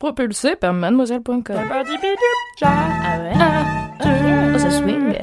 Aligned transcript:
Propulsé 0.00 0.56
par 0.56 0.72
mademoiselle.com. 0.72 1.42
Ah 2.62 3.18
ouais? 3.20 3.34
Oh, 4.54 4.58
ça 4.58 4.70
swing. 4.70 5.14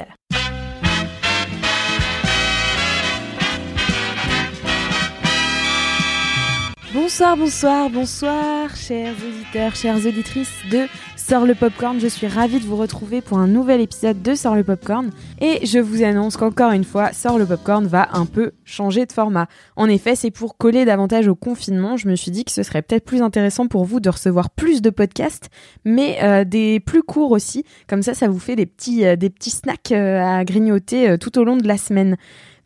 Bonsoir, 6.94 7.36
bonsoir, 7.36 7.90
bonsoir, 7.90 8.76
chers 8.76 9.16
auditeurs, 9.16 9.76
chères 9.76 9.98
auditrices 10.05 10.62
de 10.72 10.86
Sors 11.27 11.45
le 11.45 11.55
Popcorn. 11.55 11.99
Je 11.99 12.08
suis 12.08 12.26
ravie 12.26 12.62
de 12.62 12.63
vous 12.63 12.77
retrouver 12.77 13.20
pour 13.20 13.38
un 13.38 13.48
nouvel 13.48 13.81
épisode 13.81 14.22
de 14.22 14.34
Sors 14.34 14.55
le 14.55 14.63
Popcorn. 14.63 15.09
Et 15.41 15.66
je 15.66 15.77
vous 15.77 16.02
annonce 16.02 16.38
qu'encore 16.38 16.72
une 16.72 16.86
fois, 16.86 17.12
Sors 17.12 17.38
le 17.38 17.45
Popcorn 17.45 17.86
va 17.86 18.08
un 18.13 18.26
peu 18.26 18.53
changer 18.63 19.05
de 19.05 19.12
format. 19.12 19.48
En 19.76 19.90
effet, 19.90 20.16
c'est 20.16 20.31
pour 20.31 20.55
coller 20.55 20.86
davantage 20.86 21.27
au 21.27 21.36
confinement. 21.36 21.98
Je 21.98 22.08
me 22.08 22.16
suis 22.16 22.31
dit 22.31 22.45
que 22.45 22.52
ce 22.52 22.63
serait 22.63 22.81
peut-être 22.81 23.03
plus 23.03 23.22
intéressant 23.22 23.67
pour 23.67 23.84
vous 23.84 24.00
de 24.00 24.09
recevoir 24.09 24.50
plus 24.50 24.81
de 24.81 24.90
podcasts, 24.90 25.50
mais 25.84 26.17
euh, 26.23 26.45
des 26.45 26.80
plus 26.80 27.03
courts 27.03 27.31
aussi. 27.31 27.66
Comme 27.89 28.03
ça, 28.03 28.14
ça 28.14 28.30
vous 28.30 28.39
fait 28.39 28.55
des 28.55 28.66
petits, 28.66 29.05
euh, 29.05 29.17
des 29.17 29.30
petits 29.30 29.50
snacks 29.50 29.92
euh, 29.92 30.23
à 30.23 30.45
grignoter 30.45 31.17
tout 31.20 31.38
au 31.38 31.44
long 31.44 31.58
de 31.58 31.67
la 31.67 31.78
semaine. 31.78 32.16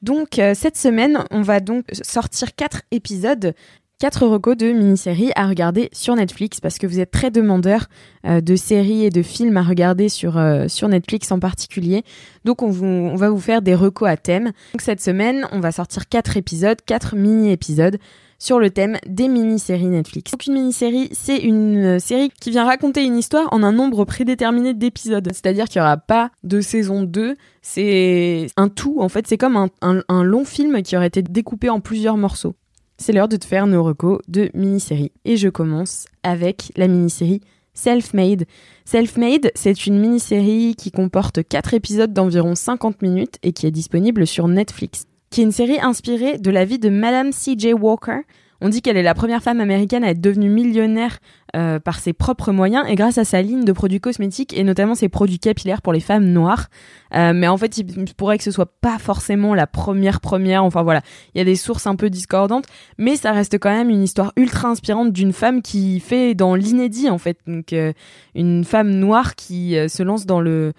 Donc 0.03 0.41
cette 0.55 0.77
semaine, 0.77 1.25
on 1.29 1.43
va 1.43 1.59
donc 1.59 1.85
sortir 2.01 2.55
quatre 2.55 2.81
épisodes 2.89 3.53
4 4.01 4.25
recos 4.25 4.57
de 4.57 4.71
mini-séries 4.71 5.29
à 5.35 5.45
regarder 5.45 5.89
sur 5.93 6.15
Netflix 6.15 6.59
parce 6.59 6.79
que 6.79 6.87
vous 6.87 6.99
êtes 6.99 7.11
très 7.11 7.29
demandeurs 7.29 7.85
euh, 8.25 8.41
de 8.41 8.55
séries 8.55 9.05
et 9.05 9.11
de 9.11 9.21
films 9.21 9.57
à 9.57 9.61
regarder 9.61 10.09
sur, 10.09 10.39
euh, 10.39 10.65
Netflix 10.89 11.31
en 11.31 11.37
particulier. 11.37 12.03
Donc 12.43 12.63
on, 12.63 13.15
va 13.15 13.29
vous 13.29 13.39
faire 13.39 13.61
des 13.61 13.75
recos 13.75 14.09
à 14.09 14.17
thème. 14.17 14.53
Donc 14.73 14.81
cette 14.81 15.01
semaine, 15.01 15.45
on 15.51 15.59
va 15.59 15.71
sortir 15.71 16.09
4 16.09 16.35
épisodes, 16.35 16.79
4 16.83 17.15
mini-épisodes 17.15 17.99
sur 18.39 18.57
le 18.57 18.71
thème 18.71 18.97
des 19.05 19.27
mini-séries 19.27 19.85
Netflix. 19.85 20.31
Donc 20.31 20.47
une 20.47 20.53
mini-série, 20.53 21.09
c'est 21.11 21.37
une 21.37 21.97
euh, 21.97 21.99
série 21.99 22.31
qui 22.41 22.49
vient 22.49 22.65
raconter 22.65 23.03
une 23.03 23.19
histoire 23.19 23.53
en 23.53 23.61
un 23.61 23.71
nombre 23.71 24.03
prédéterminé 24.05 24.73
d'épisodes. 24.73 25.29
C'est-à-dire 25.31 25.65
qu'il 25.65 25.79
n'y 25.79 25.85
aura 25.85 25.97
pas 25.97 26.31
de 26.41 26.59
saison 26.59 27.03
2, 27.03 27.35
c'est 27.61 28.47
un 28.57 28.67
tout. 28.67 28.97
En 28.99 29.09
fait, 29.09 29.27
c'est 29.27 29.37
comme 29.37 29.69
un 29.81 30.23
long 30.23 30.43
film 30.43 30.81
qui 30.81 30.97
aurait 30.97 31.05
été 31.05 31.21
découpé 31.21 31.69
en 31.69 31.81
plusieurs 31.81 32.17
morceaux 32.17 32.55
c'est 33.01 33.13
l'heure 33.13 33.27
de 33.27 33.35
te 33.35 33.45
faire 33.45 33.67
nos 33.67 33.83
recos 33.83 34.19
de 34.27 34.49
mini-série. 34.53 35.11
Et 35.25 35.35
je 35.35 35.49
commence 35.49 36.05
avec 36.23 36.71
la 36.75 36.87
mini-série 36.87 37.41
Self-Made. 37.73 38.45
Self-Made, 38.85 39.51
c'est 39.55 39.87
une 39.87 39.99
mini-série 39.99 40.75
qui 40.77 40.91
comporte 40.91 41.41
4 41.43 41.73
épisodes 41.73 42.13
d'environ 42.13 42.53
50 42.53 43.01
minutes 43.01 43.37
et 43.41 43.53
qui 43.53 43.65
est 43.65 43.71
disponible 43.71 44.27
sur 44.27 44.47
Netflix. 44.47 45.05
Qui 45.31 45.41
est 45.41 45.45
une 45.45 45.51
série 45.51 45.79
inspirée 45.81 46.37
de 46.37 46.51
la 46.51 46.63
vie 46.63 46.77
de 46.77 46.89
Madame 46.89 47.31
C.J. 47.31 47.73
Walker. 47.73 48.19
On 48.63 48.69
dit 48.69 48.83
qu'elle 48.83 48.95
est 48.95 49.03
la 49.03 49.15
première 49.15 49.41
femme 49.41 49.59
américaine 49.59 50.03
à 50.03 50.11
être 50.11 50.21
devenue 50.21 50.49
millionnaire 50.49 51.17
euh, 51.55 51.79
par 51.79 51.99
ses 51.99 52.13
propres 52.13 52.51
moyens 52.51 52.85
et 52.87 52.93
grâce 52.93 53.17
à 53.17 53.25
sa 53.25 53.41
ligne 53.41 53.65
de 53.65 53.71
produits 53.71 53.99
cosmétiques 53.99 54.55
et 54.55 54.63
notamment 54.63 54.93
ses 54.93 55.09
produits 55.09 55.39
capillaires 55.39 55.81
pour 55.81 55.93
les 55.93 55.99
femmes 55.99 56.25
noires. 56.25 56.67
Euh, 57.15 57.33
mais 57.33 57.47
en 57.47 57.57
fait, 57.57 57.79
il 57.79 58.13
pourrait 58.15 58.37
que 58.37 58.43
ce 58.43 58.51
soit 58.51 58.71
pas 58.79 58.99
forcément 58.99 59.55
la 59.55 59.65
première 59.65 60.21
première. 60.21 60.63
Enfin 60.63 60.83
voilà, 60.83 61.01
il 61.33 61.39
y 61.39 61.41
a 61.41 61.43
des 61.43 61.55
sources 61.55 61.87
un 61.87 61.95
peu 61.95 62.11
discordantes, 62.11 62.65
mais 62.99 63.15
ça 63.15 63.31
reste 63.31 63.57
quand 63.57 63.71
même 63.71 63.89
une 63.89 64.03
histoire 64.03 64.31
ultra 64.37 64.69
inspirante 64.69 65.11
d'une 65.11 65.33
femme 65.33 65.63
qui 65.63 65.99
fait 65.99 66.35
dans 66.35 66.53
l'inédit 66.53 67.09
en 67.09 67.17
fait. 67.17 67.39
Donc 67.47 67.73
euh, 67.73 67.93
une 68.35 68.63
femme 68.63 68.91
noire 68.91 69.35
qui 69.35 69.75
se 69.89 70.03
lance 70.03 70.27
dans 70.27 70.39
le 70.39 70.73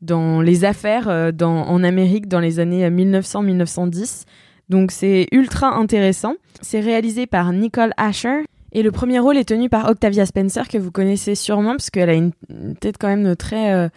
dans 0.00 0.40
les 0.40 0.64
affaires 0.64 1.08
en 1.08 1.84
Amérique 1.84 2.28
dans 2.28 2.40
les 2.40 2.60
années 2.60 2.88
1900-1910. 2.88 4.24
Donc 4.68 4.90
c'est 4.90 5.26
ultra 5.32 5.74
intéressant. 5.74 6.34
C'est 6.60 6.80
réalisé 6.80 7.26
par 7.26 7.52
Nicole 7.52 7.92
Asher. 7.96 8.44
Et 8.72 8.82
le 8.82 8.92
premier 8.92 9.18
rôle 9.18 9.38
est 9.38 9.48
tenu 9.48 9.70
par 9.70 9.88
Octavia 9.88 10.26
Spencer, 10.26 10.68
que 10.68 10.76
vous 10.76 10.90
connaissez 10.90 11.34
sûrement, 11.34 11.70
parce 11.70 11.88
qu'elle 11.88 12.10
a 12.10 12.14
une, 12.14 12.32
tête 12.78 12.96
quand 12.98 13.08
même 13.08 13.34
très, 13.34 13.72
euh, 13.72 13.88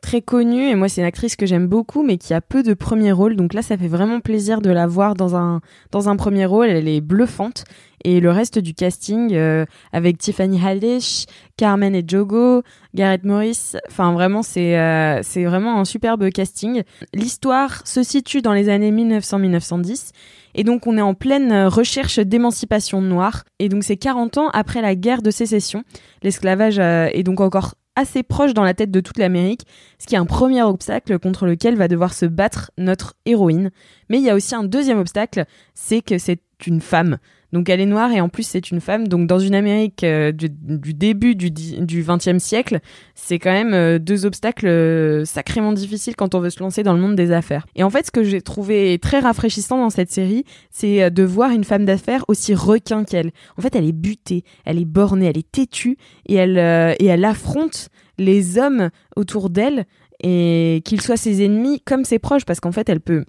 très 0.00 0.20
connue. 0.20 0.68
Et 0.68 0.74
moi, 0.74 0.88
c'est 0.88 1.00
une 1.00 1.06
actrice 1.06 1.36
que 1.36 1.46
j'aime 1.46 1.68
beaucoup, 1.68 2.02
mais 2.02 2.18
qui 2.18 2.34
a 2.34 2.40
peu 2.40 2.64
de 2.64 2.74
premiers 2.74 3.12
rôles. 3.12 3.36
Donc 3.36 3.54
là, 3.54 3.62
ça 3.62 3.76
fait 3.76 3.86
vraiment 3.86 4.18
plaisir 4.18 4.60
de 4.60 4.70
la 4.70 4.88
voir 4.88 5.14
dans 5.14 5.36
un 5.36 6.16
premier 6.16 6.44
rôle. 6.44 6.66
Elle 6.66 6.88
est 6.88 7.00
bluffante. 7.00 7.64
Et 8.08 8.20
le 8.20 8.30
reste 8.30 8.60
du 8.60 8.72
casting, 8.72 9.34
euh, 9.34 9.64
avec 9.92 10.18
Tiffany 10.18 10.64
Haddish, 10.64 11.26
Carmen 11.56 11.92
et 11.92 12.04
Jogo, 12.06 12.62
Gareth 12.94 13.24
Morris, 13.24 13.72
enfin 13.88 14.12
vraiment, 14.12 14.44
c'est 14.44 14.78
euh, 14.78 15.18
c'est 15.24 15.44
vraiment 15.44 15.80
un 15.80 15.84
superbe 15.84 16.30
casting. 16.30 16.84
L'histoire 17.12 17.84
se 17.84 18.04
situe 18.04 18.42
dans 18.42 18.52
les 18.52 18.68
années 18.68 18.92
1900-1910. 18.92 20.12
Et 20.54 20.62
donc 20.62 20.86
on 20.86 20.96
est 20.96 21.02
en 21.02 21.14
pleine 21.14 21.66
recherche 21.66 22.20
d'émancipation 22.20 23.02
noire. 23.02 23.42
Et 23.58 23.68
donc 23.68 23.82
c'est 23.82 23.96
40 23.96 24.38
ans 24.38 24.50
après 24.52 24.82
la 24.82 24.94
guerre 24.94 25.20
de 25.20 25.32
sécession. 25.32 25.82
L'esclavage 26.22 26.78
euh, 26.78 27.08
est 27.12 27.24
donc 27.24 27.40
encore 27.40 27.74
assez 27.96 28.22
proche 28.22 28.54
dans 28.54 28.62
la 28.62 28.74
tête 28.74 28.92
de 28.92 29.00
toute 29.00 29.18
l'Amérique, 29.18 29.62
ce 29.98 30.06
qui 30.06 30.14
est 30.14 30.18
un 30.18 30.26
premier 30.26 30.62
obstacle 30.62 31.18
contre 31.18 31.44
lequel 31.44 31.74
va 31.74 31.88
devoir 31.88 32.14
se 32.14 32.26
battre 32.26 32.70
notre 32.78 33.14
héroïne. 33.24 33.72
Mais 34.10 34.18
il 34.18 34.22
y 34.22 34.30
a 34.30 34.36
aussi 34.36 34.54
un 34.54 34.62
deuxième 34.62 35.00
obstacle, 35.00 35.44
c'est 35.74 36.02
que 36.02 36.18
c'est 36.18 36.40
une 36.68 36.80
femme. 36.80 37.18
Donc 37.52 37.68
elle 37.68 37.80
est 37.80 37.86
noire 37.86 38.12
et 38.12 38.20
en 38.20 38.28
plus 38.28 38.42
c'est 38.42 38.70
une 38.70 38.80
femme. 38.80 39.08
Donc 39.08 39.26
dans 39.26 39.38
une 39.38 39.54
Amérique 39.54 40.04
euh, 40.04 40.32
du, 40.32 40.48
début 40.48 41.34
du, 41.34 41.50
20e 41.50 42.38
siècle, 42.38 42.80
c'est 43.14 43.38
quand 43.38 43.52
même 43.52 43.74
euh, 43.74 43.98
deux 43.98 44.26
obstacles 44.26 44.66
euh, 44.66 45.24
sacrément 45.24 45.72
difficiles 45.72 46.16
quand 46.16 46.34
on 46.34 46.40
veut 46.40 46.50
se 46.50 46.60
lancer 46.60 46.82
dans 46.82 46.92
le 46.92 47.00
monde 47.00 47.16
des 47.16 47.32
affaires. 47.32 47.66
Et 47.74 47.82
en 47.82 47.90
fait 47.90 48.06
ce 48.06 48.10
que 48.10 48.22
j'ai 48.22 48.40
trouvé 48.40 48.98
très 48.98 49.20
rafraîchissant 49.20 49.78
dans 49.78 49.90
cette 49.90 50.10
série, 50.10 50.44
c'est 50.70 51.10
de 51.10 51.22
voir 51.22 51.50
une 51.50 51.64
femme 51.64 51.84
d'affaires 51.84 52.24
aussi 52.28 52.54
requin 52.54 53.04
qu'elle. 53.04 53.30
En 53.56 53.62
fait 53.62 53.74
elle 53.76 53.86
est 53.86 53.92
butée, 53.92 54.44
elle 54.64 54.78
est 54.78 54.84
bornée, 54.84 55.26
elle 55.26 55.38
est 55.38 55.50
têtue 55.50 55.98
et 56.26 56.34
elle, 56.34 56.58
et 56.58 57.06
elle 57.06 57.24
affronte 57.24 57.88
les 58.18 58.58
hommes 58.58 58.90
autour 59.14 59.50
d'elle 59.50 59.84
et 60.22 60.82
qu'ils 60.84 61.02
soient 61.02 61.16
ses 61.16 61.44
ennemis 61.44 61.80
comme 61.80 62.04
ses 62.04 62.18
proches 62.18 62.44
parce 62.44 62.60
qu'en 62.60 62.72
fait 62.72 62.88
elle 62.88 63.00
peut 63.00 63.24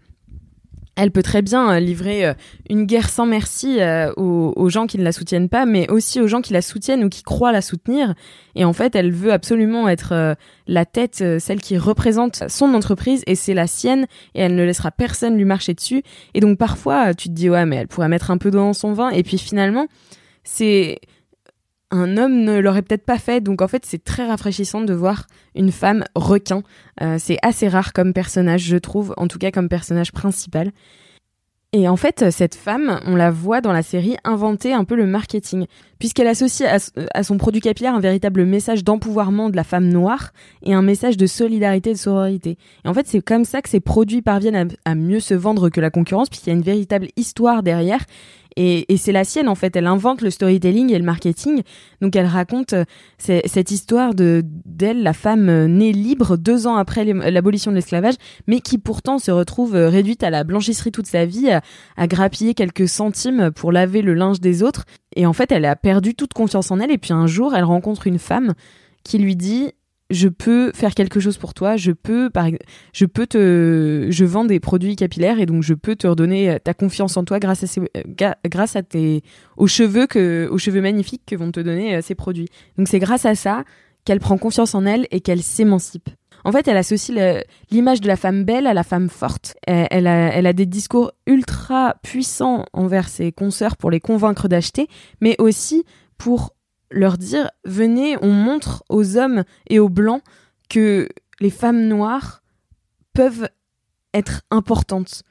elle 0.97 1.11
peut 1.11 1.23
très 1.23 1.41
bien 1.41 1.71
euh, 1.71 1.79
livrer 1.79 2.25
euh, 2.25 2.33
une 2.69 2.85
guerre 2.85 3.09
sans 3.09 3.25
merci 3.25 3.79
euh, 3.79 4.11
aux, 4.17 4.51
aux, 4.55 4.69
gens 4.69 4.87
qui 4.87 4.97
ne 4.97 5.03
la 5.03 5.11
soutiennent 5.11 5.47
pas, 5.47 5.65
mais 5.65 5.89
aussi 5.89 6.19
aux 6.19 6.27
gens 6.27 6.41
qui 6.41 6.53
la 6.53 6.63
soutiennent 6.63 7.03
ou 7.03 7.09
qui 7.09 7.23
croient 7.23 7.51
la 7.51 7.61
soutenir. 7.61 8.15
Et 8.55 8.65
en 8.65 8.73
fait, 8.73 8.95
elle 8.95 9.11
veut 9.11 9.31
absolument 9.31 9.87
être 9.87 10.35
la 10.65 10.85
tête, 10.85 11.23
celle 11.39 11.61
qui 11.61 11.77
représente 11.77 12.49
son 12.49 12.73
entreprise, 12.73 13.23
et 13.27 13.35
c'est 13.35 13.53
la 13.53 13.67
sienne, 13.67 14.07
et 14.33 14.41
elle 14.41 14.55
ne 14.55 14.63
laissera 14.63 14.89
personne 14.89 15.37
lui 15.37 15.45
marcher 15.45 15.75
dessus. 15.75 16.01
Et 16.33 16.39
donc 16.39 16.57
parfois, 16.57 17.13
tu 17.13 17.29
te 17.29 17.33
dis, 17.33 17.51
ouais, 17.51 17.67
mais 17.67 17.75
elle 17.75 17.87
pourrait 17.87 18.09
mettre 18.09 18.31
un 18.31 18.39
peu 18.39 18.49
d'eau 18.49 18.57
dans 18.57 18.73
son 18.73 18.93
vin, 18.93 19.11
et 19.11 19.21
puis 19.21 19.37
finalement, 19.37 19.85
c'est 20.43 20.99
un 21.91 22.17
homme 22.17 22.43
ne 22.43 22.59
l'aurait 22.59 22.81
peut-être 22.81 23.05
pas 23.05 23.17
fait. 23.17 23.41
Donc 23.41 23.61
en 23.61 23.67
fait, 23.67 23.85
c'est 23.85 24.03
très 24.03 24.27
rafraîchissant 24.27 24.81
de 24.81 24.93
voir 24.93 25.27
une 25.55 25.71
femme 25.71 26.03
requin. 26.15 26.63
Euh, 27.01 27.17
c'est 27.19 27.37
assez 27.41 27.67
rare 27.67 27.93
comme 27.93 28.13
personnage, 28.13 28.61
je 28.61 28.77
trouve, 28.77 29.13
en 29.17 29.27
tout 29.27 29.39
cas 29.39 29.51
comme 29.51 29.69
personnage 29.69 30.11
principal. 30.11 30.71
Et 31.73 31.89
en 31.89 31.97
fait, 31.97 32.31
cette 32.31 32.55
femme, 32.55 33.01
on 33.05 33.17
la 33.17 33.29
voit 33.29 33.59
dans 33.59 33.73
la 33.73 33.83
série 33.83 34.15
inventer 34.23 34.71
un 34.71 34.85
peu 34.85 34.95
le 34.95 35.05
marketing, 35.05 35.65
puisqu'elle 35.99 36.27
associe 36.27 36.81
à, 37.13 37.23
son 37.23 37.37
produit 37.37 37.59
capillaire 37.59 37.93
un 37.93 37.99
véritable 37.99 38.45
message 38.45 38.85
d'empouvoirment 38.85 39.49
de 39.49 39.57
la 39.57 39.65
femme 39.65 39.89
noire 39.89 40.31
et 40.63 40.73
un 40.73 40.81
message 40.81 41.17
de 41.17 41.27
solidarité 41.27 41.89
et 41.89 41.93
de 41.93 41.97
sororité. 41.97 42.57
Et 42.85 42.87
en 42.87 42.93
fait, 42.93 43.05
c'est 43.05 43.21
comme 43.21 43.43
ça 43.43 43.61
que 43.61 43.67
ces 43.67 43.81
produits 43.81 44.21
parviennent 44.21 44.69
à 44.85 44.95
mieux 44.95 45.19
se 45.19 45.33
vendre 45.33 45.69
que 45.69 45.81
la 45.81 45.89
concurrence, 45.89 46.29
puisqu'il 46.29 46.51
y 46.51 46.53
a 46.53 46.55
une 46.55 46.63
véritable 46.63 47.09
histoire 47.17 47.63
derrière 47.63 48.05
et, 48.59 48.97
c'est 48.97 49.11
la 49.11 49.23
sienne 49.23 49.47
en 49.47 49.55
fait. 49.55 49.75
Elle 49.75 49.85
invente 49.85 50.21
le 50.21 50.31
storytelling 50.31 50.91
et 50.91 50.97
le 50.97 51.05
marketing. 51.05 51.61
Donc 52.01 52.15
elle 52.15 52.25
raconte 52.25 52.73
euh, 52.73 52.85
cette 53.17 53.69
histoire 53.69 54.15
de 54.15 54.43
d'elle, 54.65 55.03
la 55.03 55.13
femme 55.13 55.47
euh, 55.47 55.67
née 55.67 55.93
libre 55.93 56.37
deux 56.37 56.65
ans 56.65 56.75
après 56.75 57.05
l'abolition 57.05 57.69
de 57.69 57.75
l'esclavage, 57.75 58.15
mais 58.47 58.59
qui 58.59 58.79
pourtant 58.79 59.19
se 59.19 59.29
retrouve 59.29 59.75
euh, 59.75 59.89
réduite 59.89 60.23
à 60.23 60.31
la 60.31 60.43
blanchisserie 60.43 60.91
toute 60.91 61.05
sa 61.05 61.25
vie, 61.25 61.49
à 61.97 62.07
grappiller 62.07 62.55
quelques 62.55 62.87
centimes 62.87 63.51
pour 63.51 63.71
laver 63.71 64.01
le 64.01 64.15
linge 64.15 64.39
des 64.39 64.63
autres. 64.63 64.85
Et 65.15 65.27
en 65.27 65.33
fait, 65.33 65.51
elle 65.51 65.65
a 65.65 65.75
perdu 65.75 66.15
toute 66.15 66.33
confiance 66.33 66.71
en 66.71 66.79
elle. 66.79 66.91
Et 66.91 66.97
puis 66.97 67.13
un 67.13 67.27
jour, 67.27 67.55
elle 67.55 67.63
rencontre 67.63 68.07
une 68.07 68.19
femme 68.19 68.53
qui 69.03 69.19
lui 69.19 69.35
dit 69.35 69.71
je 70.09 70.29
peux 70.29 70.71
faire 70.73 70.93
quelque 70.93 71.19
chose 71.19 71.37
pour 71.37 71.53
toi, 71.53 71.75
je 71.75 71.91
peux 71.91 72.29
par 72.29 72.47
je 72.93 73.05
peux 73.05 73.27
te 73.27 74.07
je 74.09 74.25
vends 74.25 74.45
des 74.45 74.59
produits 74.59 74.95
capillaires 74.95 75.39
et 75.39 75.45
donc 75.45 75.63
je 75.63 75.73
peux 75.73 75.95
te 75.95 76.07
redonner 76.07 76.49
euh, 76.49 76.59
ta 76.59 76.73
confiance 76.73 77.17
en 77.17 77.25
toi 77.25 77.39
grâce 77.39 77.63
à 77.63 77.67
ces, 77.67 77.81
euh, 77.81 78.33
grâce 78.45 78.75
à 78.75 78.83
tes 78.83 79.21
aux 79.57 79.67
cheveux 79.67 80.07
que 80.07 80.47
aux 80.49 80.57
cheveux 80.57 80.81
magnifiques 80.81 81.23
que 81.25 81.35
vont 81.35 81.51
te 81.51 81.59
donner 81.59 81.95
euh, 81.95 82.01
ces 82.01 82.15
produits. 82.15 82.47
Donc 82.77 82.87
c'est 82.87 82.99
grâce 82.99 83.25
à 83.25 83.35
ça 83.35 83.63
qu'elle 84.05 84.19
prend 84.19 84.37
confiance 84.37 84.75
en 84.75 84.85
elle 84.85 85.07
et 85.11 85.19
qu'elle 85.19 85.43
s'émancipe. 85.43 86.09
En 86.45 86.53
fait, 86.53 86.67
elle 86.69 86.77
associe 86.77 87.43
l'image 87.71 87.99
de 87.99 88.07
la 88.07 88.15
femme 88.15 88.45
belle 88.45 88.67
à 88.67 88.73
la 88.73 88.83
femme 88.83 89.09
forte. 89.09 89.57
Elle, 89.65 90.07
a, 90.07 90.31
elle, 90.31 90.45
a, 90.45 90.53
des 90.53 90.67
discours 90.67 91.11
ultra 91.25 91.95
puissants 92.03 92.63
envers 92.71 93.09
ses 93.09 93.33
consoeurs 93.33 93.75
pour 93.75 93.91
les 93.91 93.99
convaincre 93.99 94.47
d'acheter, 94.47 94.87
mais 95.19 95.35
aussi 95.39 95.83
pour 96.17 96.53
leur 96.91 97.17
dire 97.17 97.49
venez, 97.65 98.17
on 98.21 98.31
montre 98.31 98.83
aux 98.89 99.17
hommes 99.17 99.43
et 99.69 99.79
aux 99.79 99.89
blancs 99.89 100.21
que 100.69 101.07
les 101.39 101.49
femmes 101.49 101.87
noires 101.87 102.41
peuvent 103.13 103.49
être 104.13 104.41
importantes. 104.51 105.23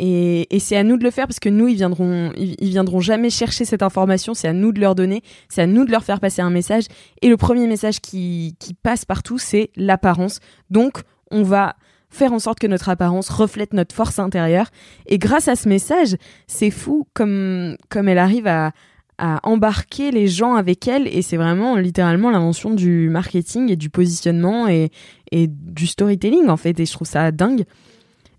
Et, 0.00 0.46
c'est 0.58 0.76
à 0.76 0.82
nous 0.82 0.96
de 0.96 1.04
le 1.04 1.10
faire 1.10 1.26
parce 1.26 1.38
que 1.38 1.48
nous, 1.48 1.68
ils 1.68 1.76
viendront, 1.76 2.32
ils, 2.36 2.68
viendront 2.70 3.00
jamais 3.00 3.30
chercher 3.30 3.64
cette 3.64 3.82
information. 3.82 4.34
C'est 4.34 4.48
à 4.48 4.52
nous 4.52 4.72
de 4.72 4.80
leur 4.80 4.94
donner, 4.94 5.22
c'est 5.48 5.62
à 5.62 5.66
nous 5.66 5.84
de 5.84 5.90
leur 5.90 6.02
faire 6.02 6.20
passer 6.20 6.42
un 6.42 6.50
message. 6.50 6.84
Et 7.22 7.28
le 7.28 7.36
premier 7.36 7.66
message 7.68 8.00
qui, 8.00 8.56
qui 8.58 8.74
passe 8.74 9.04
partout, 9.04 9.38
c'est 9.38 9.70
l'apparence. 9.76 10.40
Donc, 10.70 11.02
on 11.30 11.42
va 11.42 11.76
faire 12.10 12.32
en 12.32 12.38
sorte 12.38 12.58
que 12.58 12.66
notre 12.66 12.88
apparence 12.88 13.28
reflète 13.28 13.72
notre 13.72 13.94
force 13.94 14.18
intérieure. 14.18 14.66
Et 15.06 15.18
grâce 15.18 15.48
à 15.48 15.56
ce 15.56 15.68
message, 15.68 16.16
c'est 16.46 16.70
fou 16.70 17.06
comme, 17.14 17.76
comme 17.88 18.08
elle 18.08 18.18
arrive 18.18 18.46
à, 18.46 18.72
à 19.18 19.40
embarquer 19.42 20.10
les 20.10 20.28
gens 20.28 20.54
avec 20.54 20.88
elle 20.88 21.06
et 21.06 21.22
c'est 21.22 21.36
vraiment 21.36 21.76
littéralement 21.76 22.30
l'invention 22.30 22.70
du 22.70 23.08
marketing 23.08 23.70
et 23.70 23.76
du 23.76 23.90
positionnement 23.90 24.66
et, 24.68 24.90
et, 25.30 25.46
du 25.48 25.86
storytelling 25.86 26.48
en 26.48 26.56
fait 26.56 26.78
et 26.80 26.86
je 26.86 26.92
trouve 26.92 27.06
ça 27.06 27.30
dingue. 27.30 27.64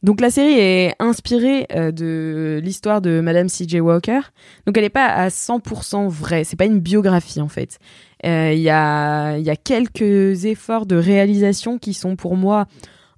Donc 0.03 0.21
la 0.21 0.29
série 0.29 0.59
est 0.59 0.93
inspirée 0.99 1.65
euh, 1.73 1.91
de 1.91 2.59
l'histoire 2.63 3.01
de 3.01 3.21
Madame 3.21 3.49
C.J. 3.49 3.79
Walker. 3.79 4.19
Donc 4.67 4.77
elle 4.77 4.83
n'est 4.83 4.89
pas 4.89 5.07
à 5.07 5.29
100% 5.29 6.07
vraie, 6.09 6.43
c'est 6.43 6.57
pas 6.57 6.65
une 6.65 6.79
biographie 6.79 7.41
en 7.41 7.47
fait. 7.47 7.79
Euh, 8.25 8.51
il 8.53 8.61
y, 8.61 8.69
a, 8.69 9.37
y 9.37 9.49
a 9.49 9.55
quelques 9.55 10.45
efforts 10.45 10.85
de 10.85 10.95
réalisation 10.95 11.79
qui 11.79 11.93
sont 11.93 12.15
pour 12.15 12.35
moi 12.35 12.67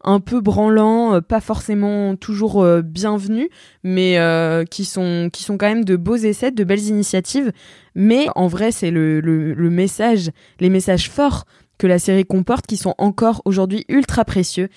un 0.07 0.21
peu 0.21 0.39
branlants, 0.39 1.15
euh, 1.15 1.21
pas 1.21 1.41
forcément 1.41 2.15
toujours 2.15 2.63
euh, 2.63 2.81
bienvenus, 2.81 3.49
mais 3.83 4.17
euh, 4.17 4.63
qui, 4.63 4.85
sont, 4.85 5.29
qui 5.31 5.43
sont 5.43 5.57
quand 5.57 5.67
même 5.67 5.85
de 5.85 5.97
beaux 5.97 6.15
essais, 6.15 6.49
de 6.51 6.63
belles 6.63 6.85
initiatives. 6.85 7.51
Mais 7.93 8.27
en 8.35 8.47
vrai, 8.47 8.71
c'est 8.71 8.89
le, 8.89 9.19
le, 9.19 9.69
message, 9.69 10.31
les 10.59 10.69
messages 10.69 11.09
forts 11.09 11.45
que 11.77 11.87
la 11.87 11.99
série 11.99 12.25
comporte 12.25 12.65
qui 12.65 12.77
sont 12.77 12.95
encore 12.97 13.41
aujourd'hui 13.45 13.85
ultra 13.89 14.23
précieux, 14.23 14.69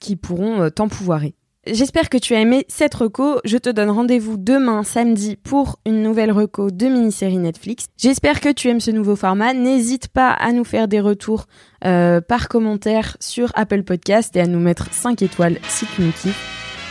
qui 0.00 0.16
pourront 0.16 0.70
t'empouvoirer. 0.70 1.34
J'espère 1.70 2.08
que 2.08 2.16
tu 2.16 2.34
as 2.34 2.40
aimé 2.40 2.64
cette 2.68 2.94
reco. 2.94 3.40
Je 3.44 3.58
te 3.58 3.68
donne 3.68 3.90
rendez-vous 3.90 4.36
demain 4.38 4.84
samedi 4.84 5.36
pour 5.36 5.78
une 5.84 6.02
nouvelle 6.02 6.32
reco 6.32 6.70
de 6.70 6.86
mini-série 6.86 7.36
Netflix. 7.36 7.86
J'espère 7.98 8.40
que 8.40 8.50
tu 8.50 8.68
aimes 8.68 8.80
ce 8.80 8.90
nouveau 8.90 9.16
format. 9.16 9.52
N'hésite 9.52 10.08
pas 10.08 10.30
à 10.30 10.52
nous 10.52 10.64
faire 10.64 10.88
des 10.88 11.00
retours 11.00 11.44
euh, 11.84 12.22
par 12.22 12.48
commentaire 12.48 13.18
sur 13.20 13.52
Apple 13.54 13.82
Podcast 13.82 14.34
et 14.36 14.40
à 14.40 14.46
nous 14.46 14.60
mettre 14.60 14.92
5 14.92 15.20
étoiles 15.20 15.58
si 15.68 15.84
tu 15.94 16.02
nous. 16.02 16.12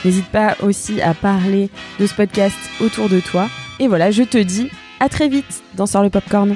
N'hésite 0.05 0.27
pas 0.27 0.55
aussi 0.61 1.01
à 1.01 1.15
parler 1.15 1.71
de 1.99 2.05
ce 2.05 2.13
podcast 2.13 2.57
autour 2.79 3.09
de 3.09 3.19
toi. 3.19 3.47
Et 3.79 3.87
voilà, 3.87 4.11
je 4.11 4.23
te 4.23 4.37
dis 4.37 4.69
à 4.99 5.09
très 5.09 5.27
vite 5.27 5.63
dans 5.75 5.87
Sort 5.87 6.03
le 6.03 6.11
Popcorn. 6.11 6.55